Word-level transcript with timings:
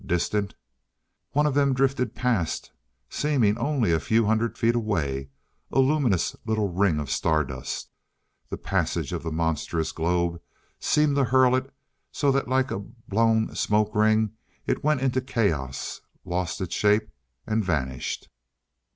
Distant? 0.03 0.55
One 1.33 1.45
of 1.45 1.53
them 1.53 1.75
drifted 1.75 2.15
past, 2.15 2.71
seemingly 3.07 3.61
only 3.61 3.91
a 3.91 3.99
few 3.99 4.25
hundred 4.25 4.57
feet 4.57 4.73
away 4.73 5.29
a 5.71 5.77
luminous 5.79 6.35
little 6.43 6.69
ring 6.69 6.99
of 6.99 7.11
star 7.11 7.43
dust. 7.43 7.91
The 8.49 8.57
passage 8.57 9.13
of 9.13 9.21
the 9.21 9.31
monstrous 9.31 9.91
globe 9.91 10.41
seemed 10.79 11.15
to 11.17 11.25
hurl 11.25 11.55
it 11.55 11.71
so 12.11 12.31
that 12.31 12.47
like 12.47 12.71
a 12.71 12.79
blown 12.79 13.53
smoke 13.53 13.93
ring 13.93 14.31
it 14.65 14.83
went 14.83 15.01
into 15.01 15.21
chaos, 15.21 16.01
lost 16.25 16.61
its 16.61 16.73
shape, 16.73 17.11
and 17.45 17.63
vanished. 17.63 18.27